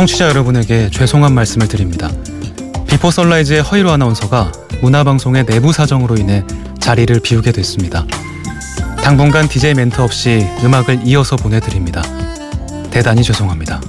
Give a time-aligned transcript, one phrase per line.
[0.00, 2.10] 청취자 여러분에게 죄송한 말씀을 드립니다.
[2.88, 6.42] 비포 선라이즈의 허이로 아나운서가 문화방송의 내부 사정으로 인해
[6.78, 8.06] 자리를 비우게 됐습니다.
[9.04, 12.02] 당분간 DJ 멘트 없이 음악을 이어서 보내드립니다.
[12.90, 13.82] 대단히 죄송합니다.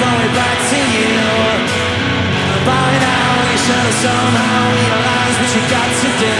[0.00, 1.18] It back to you.
[2.62, 6.36] By now you should have somehow realized what you got to do.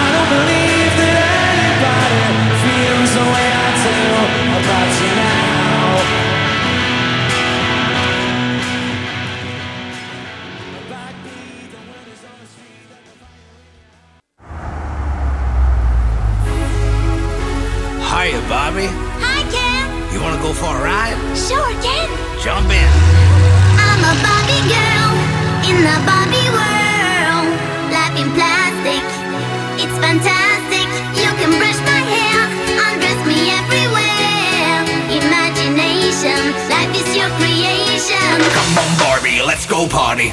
[0.00, 1.16] I don't believe that
[1.52, 2.24] anybody
[2.64, 3.96] feels the way I do
[4.58, 5.52] about you now.
[18.08, 19.11] Hiya, Bobby.
[20.22, 20.30] Hi, Ken.
[20.30, 21.18] You want to go for a ride?
[21.36, 22.08] Sure, Ken.
[22.38, 22.90] Jump in.
[23.74, 25.10] I'm a Barbie girl
[25.66, 27.50] in the Barbie world.
[27.90, 29.02] Life in plastic,
[29.82, 30.86] it's fantastic.
[31.18, 32.38] You can brush my hair,
[32.86, 34.86] undress me everywhere.
[35.10, 38.38] Imagination, life is your creation.
[38.54, 40.32] Come on, Barbie, let's go party.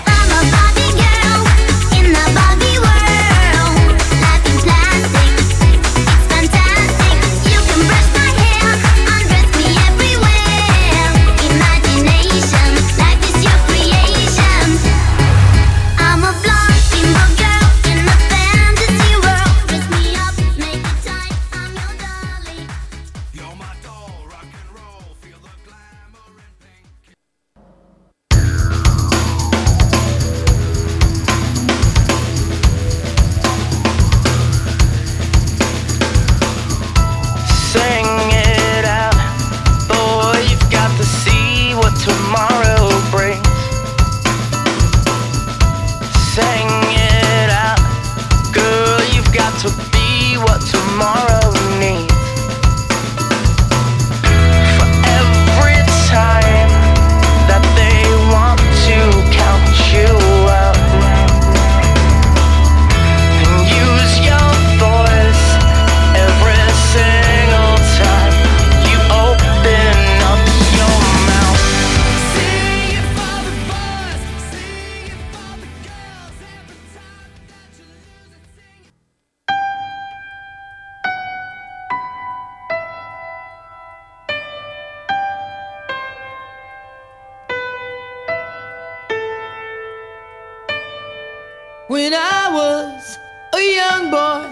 [91.89, 93.17] When I was
[93.51, 94.45] a young boy,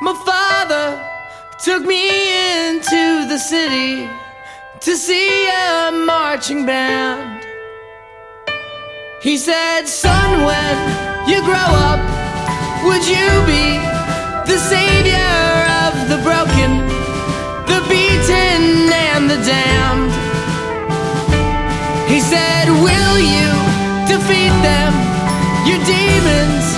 [0.00, 0.96] my father
[1.62, 2.00] took me
[2.64, 4.08] into the city
[4.80, 7.44] to see a marching band.
[9.20, 12.00] He said, Son, when you grow up,
[12.86, 13.76] would you be
[14.48, 15.44] the savior
[15.84, 16.88] of the broken,
[17.68, 20.12] the beaten, and the damned?
[22.08, 23.50] He said, Will you
[24.08, 24.94] defeat them,
[25.68, 26.77] your demons,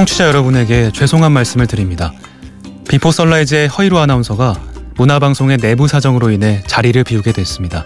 [0.00, 2.14] 청취자 여러분에게 죄송한 말씀을 드립니다.
[2.88, 4.54] 비포 선라이즈의 허이로 아나운서가
[4.96, 7.84] 문화방송의 내부 사정으로 인해 자리를 비우게 됐습니다.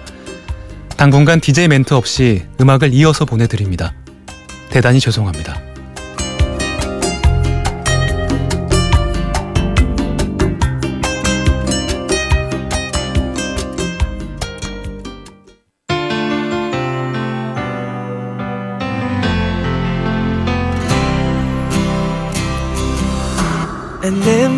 [0.96, 3.94] 당분간 DJ 멘트 없이 음악을 이어서 보내드립니다.
[4.70, 5.60] 대단히 죄송합니다.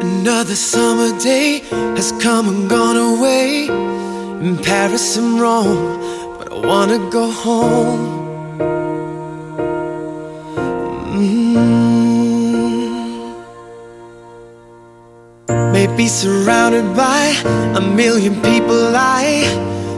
[0.00, 1.60] Another summer day
[1.96, 5.98] has come and gone away in Paris and Rome,
[6.38, 8.04] but I wanna go home.
[11.14, 11.88] Mm.
[15.72, 17.34] Maybe surrounded by
[17.76, 19.42] a million people, I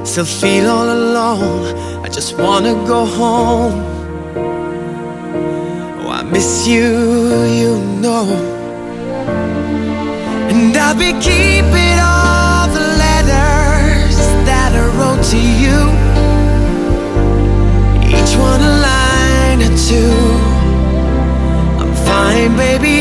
[0.04, 1.76] still feel all alone.
[2.02, 3.84] I just wanna go home.
[6.00, 6.88] Oh, I miss you,
[7.60, 8.59] you know.
[10.62, 15.78] And I'll be keeping all the letters that I wrote to you.
[18.04, 20.12] Each one a line or two.
[21.80, 23.00] I'm fine, baby,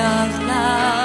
[0.00, 0.99] is to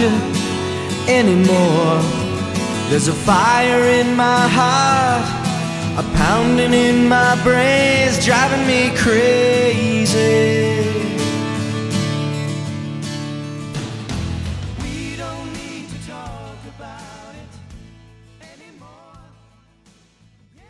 [0.00, 0.08] you
[1.08, 2.00] anymore.
[2.88, 5.26] There's a fire in my heart,
[5.98, 10.97] a pounding in my brain brains, driving me crazy.